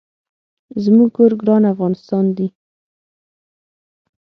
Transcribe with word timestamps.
زمونږ 0.83 1.09
کور 1.17 1.31
ګران 1.41 1.63
افغانستان 1.73 2.25
دي 2.37 2.47